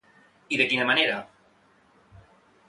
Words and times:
I 0.55 0.57
de 0.61 0.65
quina 0.71 0.87
manera? 0.91 1.19